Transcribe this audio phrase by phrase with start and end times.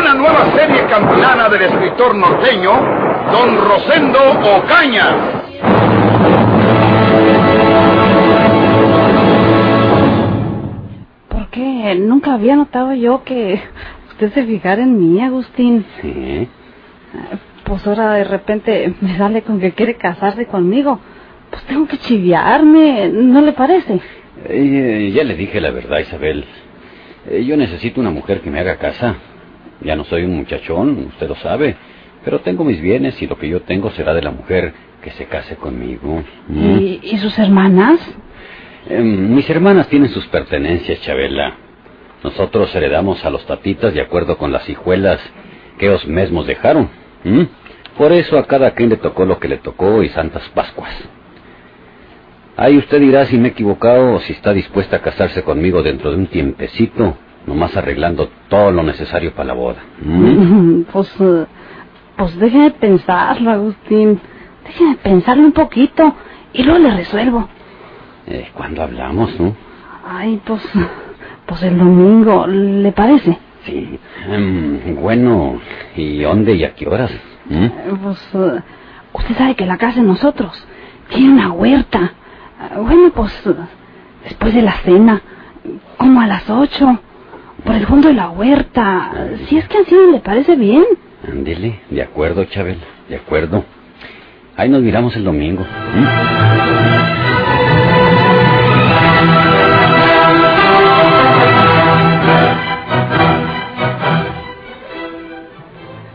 [0.00, 2.70] Una nueva serie campilana del escritor norteño,
[3.30, 4.18] Don Rosendo
[4.56, 5.14] Ocaña.
[11.28, 11.94] ¿Por qué?
[12.00, 13.60] Nunca había notado yo que
[14.08, 15.84] usted se fijara en mí, Agustín.
[16.00, 16.48] Sí.
[17.64, 20.98] Pues ahora de repente me sale con que quiere casarse conmigo.
[21.50, 24.00] Pues tengo que chiviarme, ¿no le parece?
[24.48, 26.46] Eh, ya le dije la verdad, Isabel.
[27.28, 29.16] Eh, yo necesito una mujer que me haga casa.
[29.82, 31.76] Ya no soy un muchachón, usted lo sabe.
[32.24, 35.26] Pero tengo mis bienes y lo que yo tengo será de la mujer que se
[35.26, 36.22] case conmigo.
[36.48, 36.78] ¿Mm?
[36.78, 38.00] ¿Y, y sus hermanas?
[38.88, 41.54] Eh, mis hermanas tienen sus pertenencias, Chabela.
[42.22, 45.20] Nosotros heredamos a los tatitas de acuerdo con las hijuelas
[45.78, 46.90] que ellos mismos dejaron.
[47.24, 47.42] ¿Mm?
[47.96, 50.94] Por eso a cada quien le tocó lo que le tocó y Santas Pascuas.
[52.56, 56.10] Ahí usted dirá si me he equivocado o si está dispuesta a casarse conmigo dentro
[56.10, 59.78] de un tiempecito, nomás arreglando todo lo necesario para la boda.
[60.02, 60.82] ¿Mm?
[60.92, 61.46] Pues, eh,
[62.16, 64.20] pues déjeme pensarlo, Agustín.
[64.64, 66.14] Déjeme pensarlo un poquito
[66.52, 67.48] y luego le resuelvo.
[68.26, 69.54] Eh, ¿Cuándo hablamos, no?
[70.06, 70.62] Ay, pues,
[71.46, 73.38] pues el domingo, ¿le parece?
[73.64, 73.98] Sí.
[74.28, 75.60] Em, bueno,
[75.96, 77.10] ¿y dónde y a qué horas?
[77.48, 77.64] ¿Mm?
[77.64, 78.18] Eh, Pues,
[79.12, 80.66] usted sabe que la casa de nosotros
[81.08, 82.12] tiene una huerta.
[82.76, 83.32] Bueno, pues,
[84.24, 85.22] después de la cena,
[85.96, 86.98] como a las ocho,
[87.64, 89.12] por el fondo de la huerta.
[89.48, 90.84] Si es que así le parece bien.
[91.26, 93.64] Ándele, de acuerdo, Chabel, de acuerdo.
[94.56, 95.62] Ahí nos miramos el domingo.
[95.62, 96.06] ¿Mm?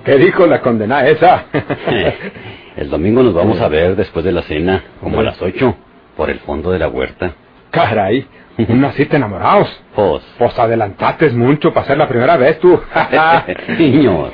[0.05, 1.45] ¿Qué dijo la condenada esa?
[2.77, 5.75] El domingo nos vamos a ver después de la cena, como a las ocho,
[6.15, 7.33] por el fondo de la huerta.
[7.75, 8.25] Caray,
[8.69, 9.67] una cita enamorados.
[9.93, 12.79] Pues, Pues adelantaste mucho para ser la primera vez tú.
[13.77, 14.31] señor.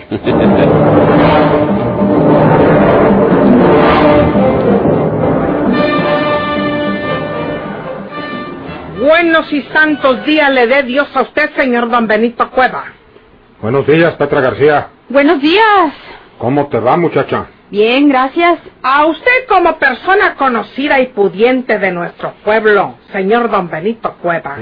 [9.00, 12.84] Buenos y santos días le dé Dios a usted, señor don Benito Cueva.
[13.60, 14.90] Buenos días, Petra García.
[15.10, 15.94] Buenos días.
[16.38, 17.48] ¿Cómo te va, muchacha?
[17.72, 18.60] Bien, gracias.
[18.84, 24.58] A usted como persona conocida y pudiente de nuestro pueblo, señor don Benito Cueva.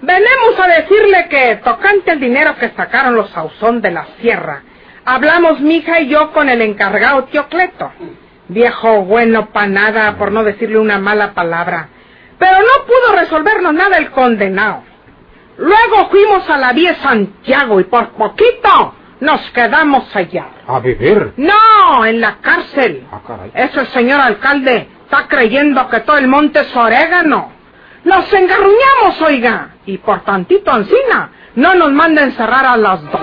[0.00, 4.64] Venimos a decirle que, tocante el dinero que sacaron los Sauzón de la sierra,
[5.04, 7.92] hablamos mi hija y yo con el encargado tío Cleto.
[8.48, 11.88] Viejo bueno pa' nada, por no decirle una mala palabra.
[12.36, 14.82] Pero no pudo resolvernos nada el condenado.
[15.56, 20.46] Luego fuimos a la vía Santiago y por poquito nos quedamos allá.
[20.66, 21.34] ¿A vivir?
[21.36, 23.06] No, en la cárcel.
[23.12, 23.50] Ah, caray.
[23.54, 27.52] Ese señor alcalde está creyendo que todo el monte es orégano.
[28.04, 33.20] Nos engarruñamos, oiga, y por tantito encina no nos manda encerrar a las dos.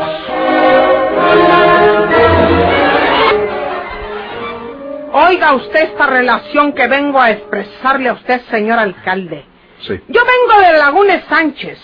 [5.14, 9.46] Oiga usted esta relación que vengo a expresarle a usted, señor alcalde.
[9.81, 10.00] Sí.
[10.08, 11.79] Yo vengo de Lagunes Sánchez,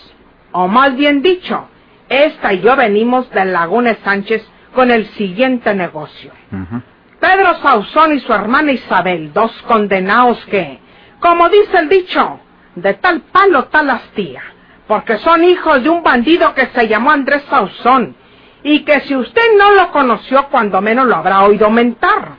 [0.52, 1.68] o más bien dicho,
[2.14, 6.32] esta y yo venimos de Lagunes Sánchez con el siguiente negocio.
[7.20, 10.80] Pedro Sauzón y su hermana Isabel, dos condenados que,
[11.20, 12.40] como dice el dicho,
[12.76, 14.44] de tal palo tal astilla,
[14.88, 18.16] porque son hijos de un bandido que se llamó Andrés Sauzón,
[18.64, 22.38] y que si usted no lo conoció, cuando menos lo habrá oído mentar.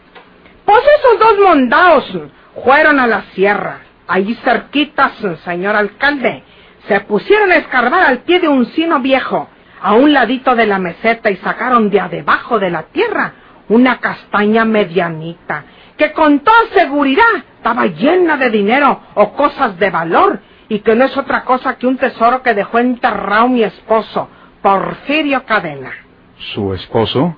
[0.65, 2.19] Pues esos dos mondaos
[2.63, 5.13] fueron a la sierra, allí cerquitas,
[5.45, 6.43] señor alcalde,
[6.89, 9.49] se pusieron a escarbar al pie de un sino viejo,
[9.85, 13.33] a un ladito de la meseta y sacaron de a debajo de la tierra
[13.69, 15.65] una castaña medianita,
[15.99, 21.05] que con toda seguridad estaba llena de dinero o cosas de valor, y que no
[21.05, 24.29] es otra cosa que un tesoro que dejó enterrado mi esposo,
[24.63, 25.93] Porfirio Cadena.
[26.55, 27.37] ¿Su esposo?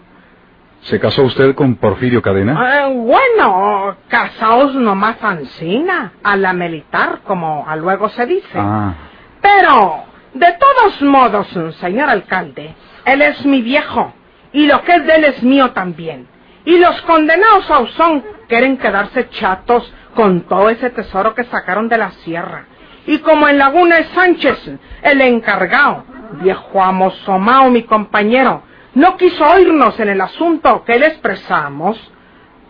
[0.83, 2.87] ¿Se casó usted con Porfirio Cadena?
[2.87, 8.57] Eh, bueno, casaos nomás ancina, a la militar, como a luego se dice.
[8.57, 8.95] Ah,
[9.41, 11.47] Pero, de todos modos,
[11.81, 12.75] señor alcalde,
[13.05, 14.13] él es mi viejo,
[14.53, 16.29] y lo que es de él es mío también.
[16.65, 21.99] Y los condenados a Ausón quieren quedarse chatos con todo ese tesoro que sacaron de
[21.99, 22.67] la sierra.
[23.07, 24.71] Y como en Laguna de Sánchez,
[25.03, 26.05] el encargado,
[26.43, 28.63] viejo amosomao, mi compañero,
[28.95, 31.99] no quiso oírnos en el asunto que le expresamos,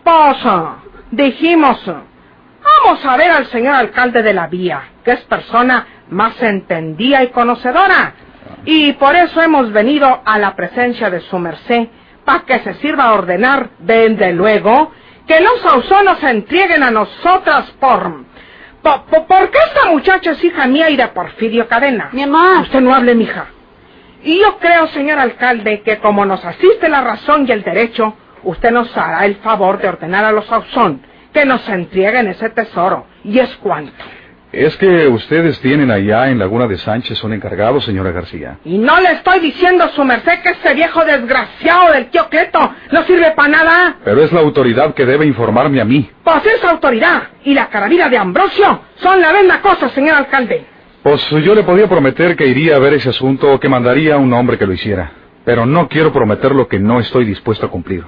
[0.03, 0.37] Pues,
[1.11, 1.81] dijimos,
[2.83, 7.27] vamos a ver al señor alcalde de la vía, que es persona más entendida y
[7.29, 8.13] conocedora.
[8.65, 11.87] Y por eso hemos venido a la presencia de su merced,
[12.25, 14.91] para que se sirva a ordenar, desde luego,
[15.27, 18.25] que los ausonos se entreguen a nosotras por...
[18.81, 22.09] por, por- porque esta muchacha es hija mía y de Porfirio Cadena.
[22.11, 22.61] Mi mamá.
[22.61, 23.47] Usted no hable, mija.
[24.23, 28.71] Y yo creo, señor alcalde, que como nos asiste la razón y el derecho, usted
[28.71, 31.01] nos hará el favor de ordenar a los Ausón
[31.33, 33.05] que nos entreguen ese tesoro.
[33.23, 34.03] ¿Y es cuánto?
[34.51, 38.59] Es que ustedes tienen allá en Laguna de Sánchez un encargado, señora García.
[38.63, 42.73] Y no le estoy diciendo a su merced que ese viejo desgraciado del tío Queto
[42.91, 43.97] no sirve para nada.
[44.05, 46.09] Pero es la autoridad que debe informarme a mí.
[46.23, 50.65] Pues esa autoridad y la carabina de Ambrosio son la misma cosa, señor alcalde.
[51.03, 54.17] Pues yo le podía prometer que iría a ver ese asunto o que mandaría a
[54.17, 55.11] un hombre que lo hiciera.
[55.43, 58.05] Pero no quiero prometer lo que no estoy dispuesto a cumplir.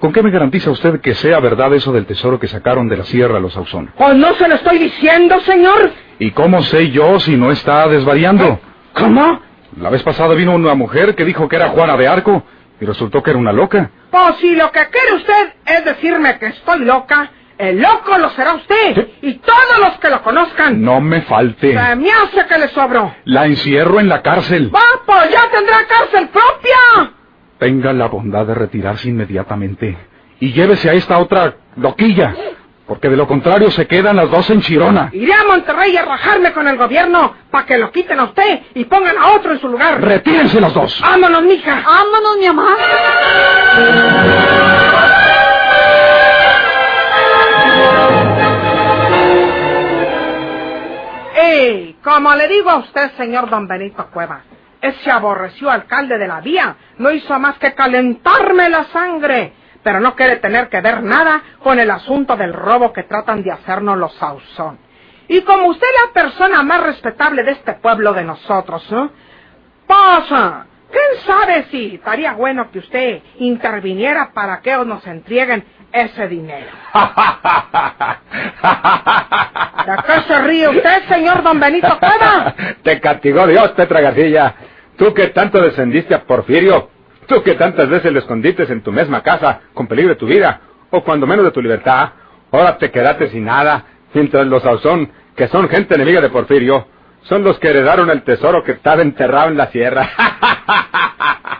[0.00, 3.04] ¿Con qué me garantiza usted que sea verdad eso del tesoro que sacaron de la
[3.04, 3.90] sierra los Ausón?
[3.96, 5.92] Pues no se lo estoy diciendo, señor.
[6.18, 8.60] ¿Y cómo sé yo si no está desvariando?
[8.92, 9.40] ¿Cómo?
[9.80, 12.44] La vez pasada vino una mujer que dijo que era Juana de Arco
[12.80, 13.90] y resultó que era una loca.
[14.10, 18.54] Pues si lo que quiere usted es decirme que estoy loca, el loco lo será
[18.54, 19.08] usted.
[19.22, 20.82] Y todos los que lo conozcan.
[20.82, 21.72] No me falte.
[21.72, 23.14] Se me hace que le sobró.
[23.24, 24.70] La encierro en la cárcel.
[24.74, 27.12] Va, pues ya tendrá cárcel propia.
[27.64, 29.96] Tenga la bondad de retirarse inmediatamente
[30.38, 32.34] y llévese a esta otra loquilla,
[32.86, 35.08] porque de lo contrario se quedan las dos en Chirona.
[35.14, 38.84] Iré a Monterrey a rajarme con el gobierno para que lo quiten a usted y
[38.84, 39.98] pongan a otro en su lugar.
[39.98, 41.00] Retírense los dos.
[41.00, 41.82] ¡Vámonos, mija!
[41.86, 42.76] Vámonos, mi mamá.
[51.34, 51.96] ¡Ey!
[52.04, 54.42] Como le digo a usted, señor don Benito Cueva,
[54.84, 59.52] ese aborreció alcalde de la vía no hizo más que calentarme la sangre,
[59.82, 63.50] pero no quiere tener que ver nada con el asunto del robo que tratan de
[63.50, 64.78] hacernos los Sauzón.
[65.26, 69.08] Y como usted es la persona más respetable de este pueblo de nosotros, ¿eh?
[69.86, 70.66] Pasa.
[70.90, 76.70] ¿Quién sabe si estaría bueno que usted interviniera para que nos entreguen ese dinero?
[79.86, 82.54] ¿De qué se ríe usted, señor don Benito Cueva?
[82.82, 84.54] Te castigó Dios, Petra García.
[84.96, 86.90] Tú que tanto descendiste a Porfirio.
[87.26, 90.60] Tú que tantas veces le escondiste en tu misma casa con peligro de tu vida,
[90.90, 92.10] o cuando menos de tu libertad.
[92.52, 96.86] Ahora te quedaste sin nada, mientras los Ausón, que son gente enemiga de Porfirio,
[97.22, 100.08] son los que heredaron el tesoro que estaba enterrado en la sierra.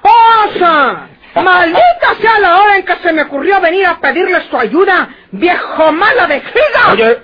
[0.03, 1.09] ¡Pasa!
[1.35, 5.93] ¡Maldita sea la hora en que se me ocurrió venir a pedirle su ayuda, viejo
[5.93, 6.93] mala de giga!
[6.93, 7.19] Oye,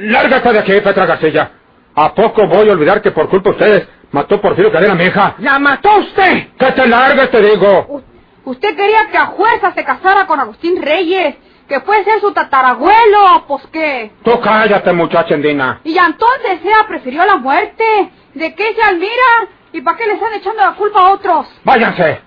[0.00, 1.50] lárgate de aquí, Petra García.
[1.94, 5.34] ¿A poco voy a olvidar que por culpa de ustedes mató Porfirio Cadena mi hija?
[5.38, 6.48] ¡La mató usted!
[6.58, 7.86] ¡Que te largues, te digo!
[7.88, 8.02] U-
[8.50, 11.36] usted quería que a fuerza se casara con Agustín Reyes,
[11.68, 14.12] que fuese su tatarabuelo, pues qué.
[14.24, 15.80] Tú cállate, muchacha Endina.
[15.84, 17.84] Y entonces ella prefirió la muerte.
[18.34, 19.48] ¿De qué se admira?
[19.72, 21.46] ¿Y para qué le están echando la culpa a otros?
[21.64, 22.20] Váyanse.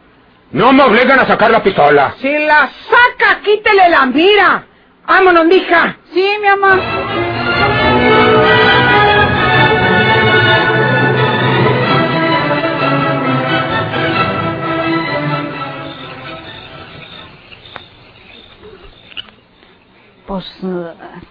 [0.51, 2.13] No me obliguen a sacar la pistola.
[2.21, 4.65] Si la saca, quítele la mira.
[5.07, 5.97] ¡Vámonos, mija!
[6.13, 6.79] Sí, mi mamá.
[20.27, 20.45] Pues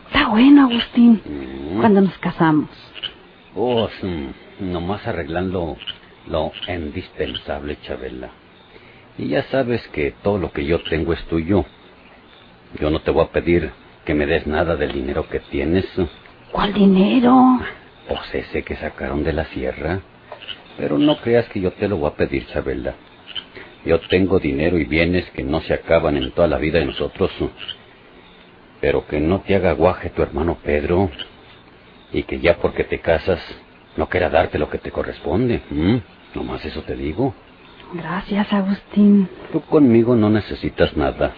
[0.07, 1.23] está bueno, Agustín,
[1.81, 2.71] cuando nos casamos.
[4.01, 4.31] Sí,
[4.61, 5.77] nomás arreglando
[6.27, 8.31] lo indispensable, Chabela.
[9.19, 11.65] Y ya sabes que todo lo que yo tengo es tuyo.
[12.81, 13.71] Yo no te voy a pedir
[14.05, 15.87] que me des nada del dinero que tienes.
[16.53, 17.61] ¿Cuál dinero?
[18.09, 20.01] Pues ese que sacaron de la sierra.
[20.77, 22.95] Pero no creas que yo te lo voy a pedir, Chabela.
[23.85, 27.31] Yo tengo dinero y bienes que no se acaban en toda la vida de nosotros.
[28.81, 31.11] Pero que no te haga guaje tu hermano Pedro.
[32.13, 33.41] Y que ya porque te casas
[33.97, 35.63] no quiera darte lo que te corresponde.
[35.71, 36.03] ¿m?
[36.35, 37.35] Nomás eso te digo.
[37.93, 39.29] Gracias, Agustín.
[39.53, 41.35] Tú conmigo no necesitas nada.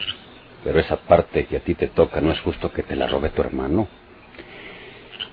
[0.63, 3.31] Pero esa parte que a ti te toca no es justo que te la robe
[3.31, 3.89] tu hermano.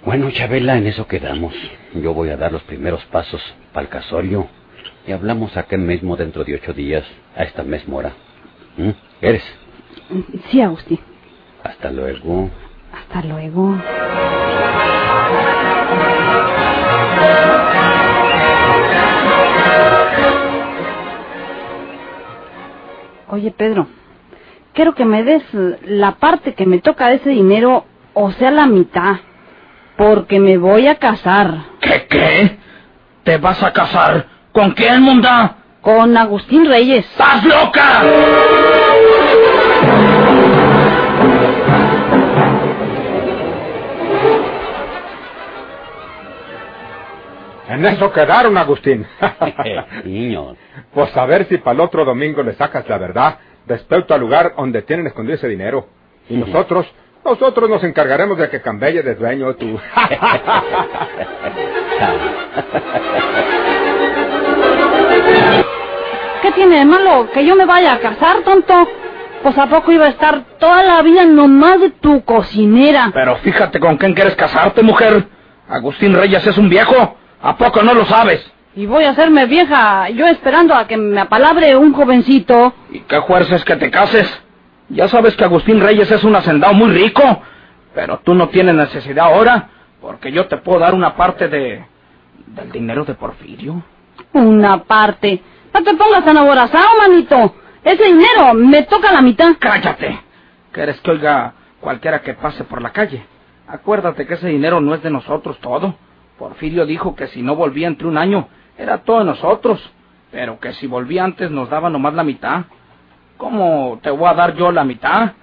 [0.05, 1.53] Bueno, Chabela, en eso quedamos.
[1.93, 3.41] Yo voy a dar los primeros pasos
[3.73, 4.47] para el casorio.
[5.05, 7.03] Y hablamos acá mismo dentro de ocho días,
[7.35, 8.13] a esta misma hora.
[8.77, 8.89] ¿Mm?
[9.21, 9.43] ¿Eres?
[10.49, 10.99] Sí, Agustín.
[11.63, 12.49] Hasta luego.
[12.93, 13.77] Hasta luego.
[23.31, 23.87] Oye, Pedro,
[24.73, 25.43] quiero que me des
[25.85, 29.17] la parte que me toca de ese dinero, o sea, la mitad,
[29.97, 32.57] porque me voy a casar ¿Qué qué?
[33.23, 34.27] ¿Te vas a casar?
[34.51, 35.55] ¿Con quién, munda?
[35.81, 37.05] con Agustín Reyes.
[37.05, 38.01] ¡Estás loca!
[47.69, 49.05] En eso quedaron, Agustín.
[50.03, 50.55] Niño.
[50.91, 54.55] Pues a ver si para el otro domingo le sacas la verdad respecto al lugar
[54.57, 55.87] donde tienen escondido ese dinero.
[56.27, 56.87] Y nosotros,
[57.23, 59.79] nosotros nos encargaremos de que cambie de dueño tú.
[66.41, 68.73] ¿Qué tiene de malo que yo me vaya a casar, tonto?
[69.43, 73.11] Pues a poco iba a estar toda la vida nomás de tu cocinera.
[73.13, 75.27] Pero fíjate con quién quieres casarte, mujer.
[75.67, 77.18] Agustín Reyes es un viejo.
[77.41, 78.51] ¿A poco no lo sabes?
[78.75, 82.73] Y voy a hacerme vieja, yo esperando a que me apalabre un jovencito.
[82.91, 84.41] ¿Y qué fuerza es que te cases?
[84.89, 87.41] Ya sabes que Agustín Reyes es un hacendado muy rico.
[87.93, 89.69] Pero tú no tienes necesidad ahora,
[89.99, 91.85] porque yo te puedo dar una parte de...
[92.47, 93.83] del dinero de Porfirio.
[94.33, 95.41] Una parte.
[95.73, 97.55] No te pongas tan aborazado, manito.
[97.83, 99.53] Ese dinero me toca la mitad.
[99.59, 100.19] ¡Cállate!
[100.71, 103.25] ¿Quieres que oiga cualquiera que pase por la calle?
[103.67, 105.95] Acuérdate que ese dinero no es de nosotros todo.
[106.39, 109.79] Porfirio dijo que si no volvía entre un año, era todo de nosotros.
[110.31, 112.63] Pero que si volvía antes nos daba nomás la mitad.
[113.37, 115.33] ¿Cómo te voy a dar yo la mitad?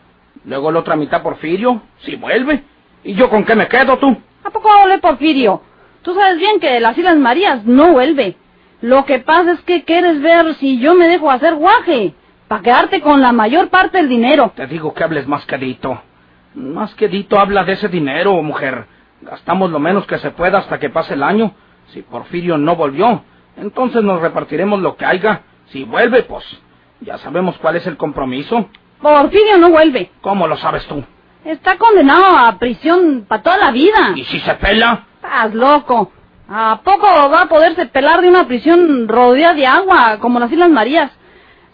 [0.44, 2.64] Luego la otra mitad Porfirio, si vuelve.
[3.04, 4.16] ¿Y yo con qué me quedo tú?
[4.42, 5.60] ¿A poco hable Porfirio?
[6.02, 8.36] Tú sabes bien que las Islas Marías no vuelve.
[8.80, 12.14] Lo que pasa es que quieres ver si yo me dejo hacer guaje,
[12.48, 14.52] para quedarte con la mayor parte del dinero.
[14.54, 16.00] Te digo que hables más quedito.
[16.54, 18.86] Más quedito habla de ese dinero, mujer.
[19.22, 21.54] Gastamos lo menos que se pueda hasta que pase el año.
[21.92, 23.22] Si Porfirio no volvió,
[23.56, 25.42] entonces nos repartiremos lo que haya.
[25.66, 26.44] Si vuelve, pues
[27.00, 28.68] ya sabemos cuál es el compromiso.
[29.00, 30.10] Porfirio no vuelve.
[30.20, 31.04] ¿Cómo lo sabes tú?
[31.44, 34.12] Está condenado a prisión para toda la vida.
[34.14, 35.06] ¿Y si se pela?
[35.16, 36.12] Estás loco.
[36.48, 40.70] ¿A poco va a poderse pelar de una prisión rodeada de agua, como las Islas
[40.70, 41.10] Marías?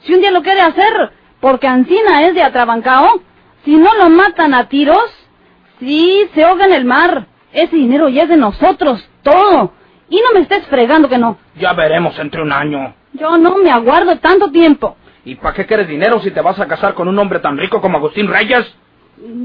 [0.01, 3.21] Si un día lo quiere hacer, porque Ancina es de Atrabancao,
[3.65, 5.11] si no lo matan a tiros,
[5.79, 7.27] sí, se ahoga en el mar.
[7.53, 9.73] Ese dinero ya es de nosotros, todo.
[10.09, 11.39] Y no me estés fregando que no.
[11.57, 12.95] Ya veremos entre un año.
[13.13, 14.97] Yo no me aguardo tanto tiempo.
[15.25, 17.81] ¿Y para qué quieres dinero si te vas a casar con un hombre tan rico
[17.81, 18.75] como Agustín Reyes?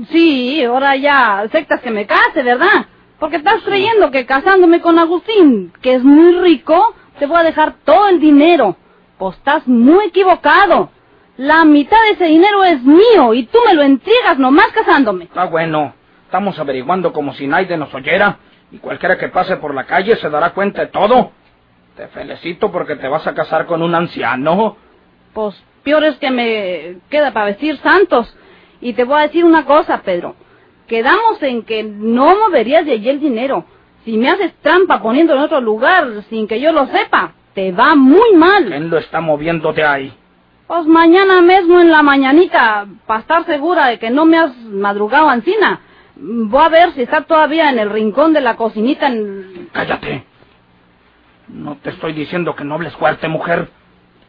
[0.10, 2.88] Sí, ahora ya aceptas que me case, ¿verdad?
[3.20, 7.76] Porque estás creyendo que casándome con Agustín, que es muy rico, te voy a dejar
[7.84, 8.76] todo el dinero.
[9.18, 10.92] Pues estás muy equivocado.
[11.38, 15.26] La mitad de ese dinero es mío y tú me lo entregas nomás casándome.
[15.26, 15.94] Está bueno.
[16.28, 18.40] Estamos averiguando como si nadie nos oyera.
[18.70, 21.32] Y cualquiera que pase por la calle se dará cuenta de todo.
[21.96, 24.76] Te felicito porque te vas a casar con un anciano.
[25.34, 28.36] Pues peor es que me queda para vestir santos.
[28.82, 30.36] Y te voy a decir una cosa, Pedro.
[30.88, 33.64] Quedamos en que no moverías de allí el dinero.
[34.04, 37.96] Si me haces trampa poniendo en otro lugar sin que yo lo sepa, te va
[37.96, 38.66] muy mal.
[38.66, 40.14] ¿Quién lo está moviendo de ahí?
[40.68, 45.32] Pues mañana mismo en la mañanita, para estar segura de que no me has madrugado
[45.32, 45.80] encina,
[46.20, 49.70] voy a ver si está todavía en el rincón de la cocinita en...
[49.72, 50.26] Cállate.
[51.48, 53.70] No te estoy diciendo que no hables fuerte, mujer.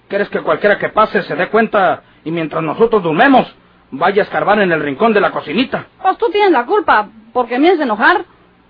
[0.08, 3.52] ¿Quieres que cualquiera que pase se dé cuenta y mientras nosotros durmemos,
[3.90, 5.86] vaya a escarbar en el rincón de la cocinita?
[6.00, 8.24] Pues tú tienes la culpa, porque me haces enojar.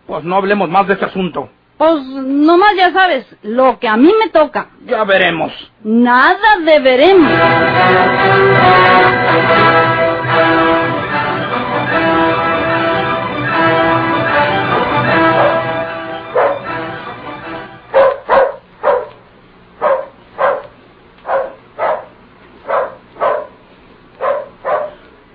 [0.06, 1.50] Pues no hablemos más de este asunto.
[1.76, 4.70] Pues nomás ya sabes, lo que a mí me toca.
[4.84, 5.52] Ya veremos.
[5.84, 7.32] Nada de veremos.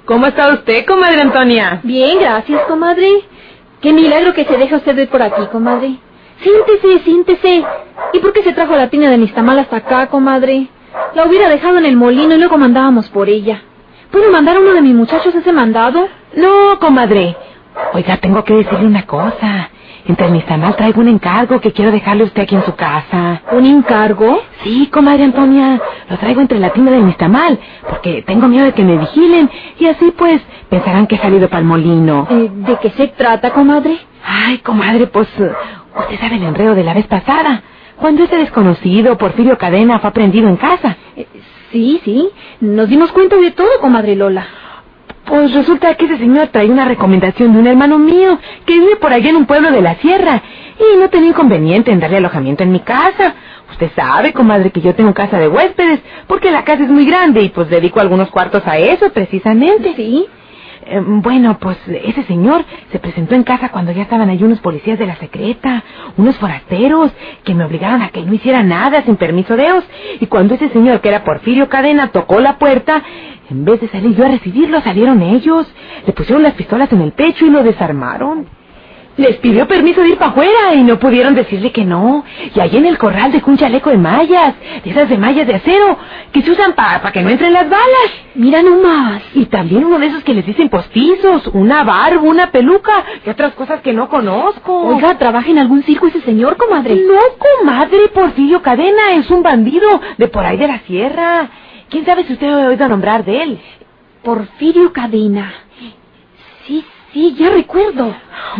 [0.06, 1.80] ¿Cómo está usted, comadre Antonia?
[1.84, 3.10] Bien, gracias, comadre.
[3.82, 5.98] Qué milagro que se deja usted ver por aquí, comadre.
[6.42, 7.64] Siéntese, siéntese.
[8.12, 10.68] ¿Y por qué se trajo la tina de Nistamal hasta acá, comadre?
[11.16, 13.62] La hubiera dejado en el molino y luego mandábamos por ella.
[14.12, 16.08] ¿Puedo mandar a uno de mis muchachos ese mandado?
[16.36, 17.38] No, comadre.
[17.94, 19.70] Oiga, tengo que decirle una cosa.
[20.06, 23.42] Entre el Nistamal traigo un encargo que quiero dejarle a usted aquí en su casa.
[23.54, 24.42] ¿Un encargo?
[24.64, 25.82] Sí, comadre Antonia.
[26.10, 27.58] Lo traigo entre la tienda del Nistamal,
[27.90, 29.50] porque tengo miedo de que me vigilen.
[29.80, 32.28] Y así, pues, pensarán que he salido para el molino.
[32.30, 33.98] Eh, ¿De qué se trata, comadre?
[34.26, 35.30] Ay, comadre, pues...
[35.30, 37.64] usted sabe el enredo de la vez pasada.
[37.98, 40.98] Cuando ese desconocido, Porfirio Cadena, fue aprendido en casa.
[41.16, 41.28] Eh,
[41.72, 42.30] sí, sí.
[42.60, 44.46] Nos dimos cuenta de todo, comadre Lola.
[45.25, 49.13] Pues resulta que ese señor trae una recomendación de un hermano mío que vive por
[49.13, 50.42] allá en un pueblo de la sierra
[50.77, 53.36] y no tenía inconveniente en darle alojamiento en mi casa.
[53.72, 57.42] Usted sabe, comadre, que yo tengo casa de huéspedes porque la casa es muy grande
[57.42, 59.94] y pues dedico algunos cuartos a eso precisamente.
[59.96, 60.27] Sí.
[60.86, 65.00] Eh, bueno, pues ese señor se presentó en casa cuando ya estaban allí unos policías
[65.00, 65.84] de la secreta,
[66.18, 67.12] unos forasteros,
[67.44, 69.84] que me obligaron a que no hiciera nada sin permiso de ellos.
[70.20, 73.01] Y cuando ese señor, que era Porfirio Cadena, tocó la puerta,
[73.50, 75.68] en vez de salir yo a recibirlo, salieron ellos.
[76.06, 78.48] Le pusieron las pistolas en el pecho y lo desarmaron.
[79.16, 82.24] Les pidió permiso de ir para afuera y no pudieron decirle que no.
[82.56, 85.54] Y ahí en el corral dejó un chaleco de mallas, de esas de mallas de
[85.54, 86.00] acero,
[86.32, 88.10] que se usan para que no entren las balas.
[88.34, 89.22] Mira nomás.
[89.36, 93.54] Y también uno de esos que les dicen postizos, una barba, una peluca y otras
[93.54, 94.82] cosas que no conozco.
[94.82, 96.96] Oiga, ¿trabaja en algún circo ese señor, comadre?
[96.96, 97.20] No,
[97.60, 101.52] comadre, Porfirio Cadena es un bandido de por ahí de la sierra.
[101.94, 103.62] ¿Quién sabe si usted ha oído nombrar de él?
[104.24, 105.54] Porfirio Cadena.
[106.68, 108.16] Sí, sí, ya recuerdo.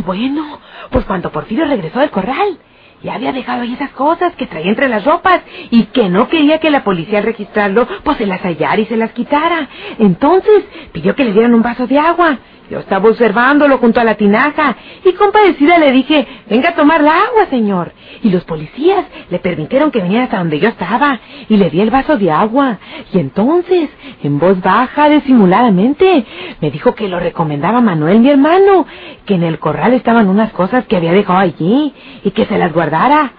[0.06, 0.60] Bueno,
[0.92, 2.60] pues cuando Porfirio regresó del corral,
[3.04, 6.60] ya había dejado ahí esas cosas que traía entre las ropas y que no quería
[6.60, 9.70] que la policía al registrarlo pues se las hallara y se las quitara.
[10.00, 12.40] Entonces pidió que le dieran un vaso de agua.
[12.74, 14.76] Yo estaba observándolo junto a la tinaja
[15.06, 17.92] y compadecida le dije, venga a tomar la agua, señor.
[18.24, 21.92] Y los policías le permitieron que viniera hasta donde yo estaba y le di el
[21.92, 22.80] vaso de agua.
[23.14, 23.92] Y entonces,
[24.24, 26.26] en voz baja, disimuladamente,
[26.62, 28.88] me dijo que lo recomendaba Manuel, mi hermano,
[29.28, 32.74] que en el corral estaban unas cosas que había dejado allí y que se las
[32.74, 33.34] guardara.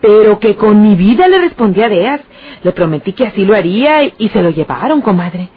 [0.00, 2.20] Pero que con mi vida le respondía de ellas.
[2.62, 5.48] Le prometí que así lo haría y se lo llevaron, comadre.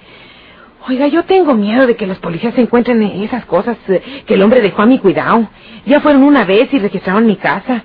[0.89, 4.61] Oiga, yo tengo miedo de que los policías encuentren esas cosas eh, que el hombre
[4.61, 5.49] dejó a mi cuidado.
[5.85, 7.83] Ya fueron una vez y registraron mi casa.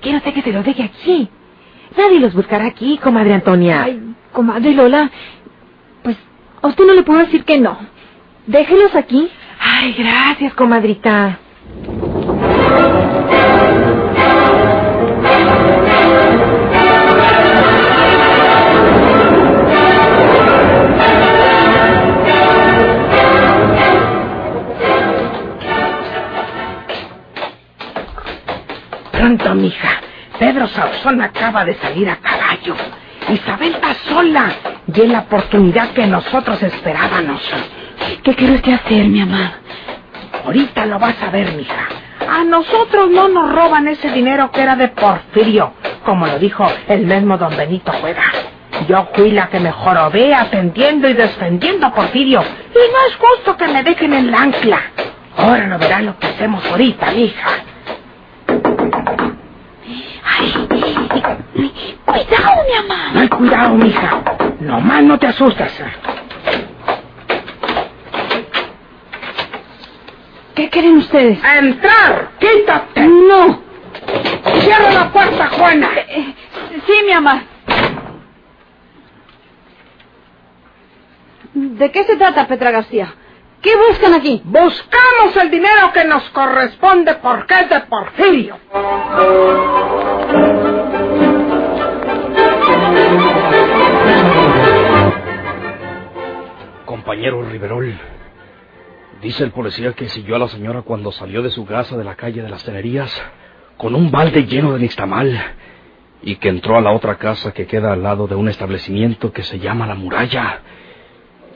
[0.00, 1.28] Quiero usted que se los deje aquí.
[1.96, 3.82] Nadie los buscará aquí, comadre Antonia.
[3.82, 4.00] Ay,
[4.32, 5.10] comadre Lola,
[6.02, 6.16] pues
[6.62, 7.78] a usted no le puedo decir que no.
[8.46, 9.28] Déjelos aquí.
[9.60, 11.38] Ay, gracias, comadrita.
[29.28, 30.00] Pronto, mija.
[30.38, 32.74] Pedro Sauzón acaba de salir a caballo.
[33.28, 34.48] Isabel está sola.
[34.86, 37.42] Y es la oportunidad que nosotros esperábamos.
[38.22, 39.58] ¿Qué quiere usted hacer, mi amada?
[40.46, 41.88] Ahorita lo vas a ver, mija.
[42.26, 45.74] A nosotros no nos roban ese dinero que era de Porfirio,
[46.06, 48.32] como lo dijo el mismo don Benito Juega.
[48.88, 52.40] Yo fui la que mejor obe atendiendo y defendiendo a Porfirio.
[52.40, 54.80] Y no es justo que me dejen en la ancla.
[55.36, 57.50] Ahora no verán lo que hacemos ahorita, mija.
[62.38, 63.14] Cuidado, mi.
[63.14, 64.22] No hay cuidado, mija.
[64.60, 65.72] Nomás no te asustas.
[70.54, 71.38] ¿Qué quieren ustedes?
[71.44, 72.30] ¡Entrar!
[72.38, 73.06] ¡Quítate!
[73.06, 73.60] No.
[74.60, 75.88] ¡Cierra la puerta, Juana!
[76.08, 76.34] Eh,
[76.86, 77.42] sí, mi amada.
[81.54, 83.14] ¿De qué se trata, Petra García?
[83.62, 84.40] ¿Qué buscan aquí?
[84.44, 88.58] Buscamos el dinero que nos corresponde porque es de Porfirio.
[96.84, 97.98] Compañero Riverol,
[99.22, 102.14] dice el policía que siguió a la señora cuando salió de su casa de la
[102.14, 103.22] calle de las Tenerías
[103.76, 105.54] con un balde lleno de nixtamal
[106.22, 109.42] y que entró a la otra casa que queda al lado de un establecimiento que
[109.42, 110.60] se llama La Muralla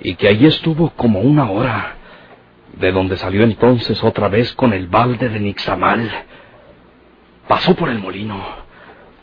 [0.01, 1.97] y que allí estuvo como una hora,
[2.75, 6.11] de donde salió entonces otra vez con el balde de nixtamal.
[7.47, 8.43] Pasó por el molino,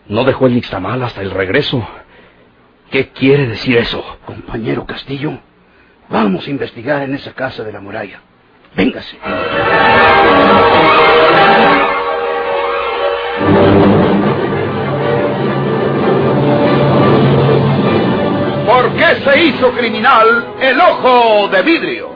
[0.07, 1.85] no dejó el nixtamal hasta el regreso.
[2.91, 4.03] ¿Qué quiere decir eso?
[4.25, 5.37] Compañero Castillo,
[6.09, 8.19] vamos a investigar en esa casa de la muralla.
[8.75, 9.17] Véngase.
[18.65, 22.09] ¿Por qué se hizo criminal el ojo de vidrio?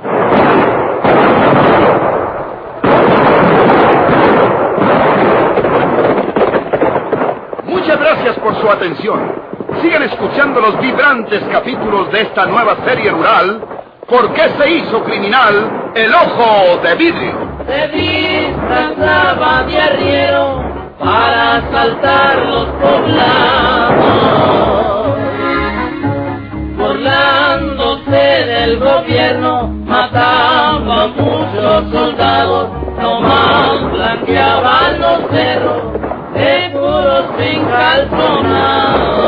[7.65, 9.52] Muchas gracias por su atención.
[9.81, 13.61] Sigan escuchando los vibrantes capítulos de esta nueva serie rural.
[14.07, 17.37] ¿Por qué se hizo criminal el ojo de vidrio?
[17.67, 20.63] Se disfrazaba de arriero
[20.99, 24.03] para asaltar los poblados.
[26.77, 32.69] Burlándose del gobierno, mataba a muchos soldados.
[33.01, 35.83] Nomás blanqueaban los cerros
[36.33, 39.22] de puros fincalzonados.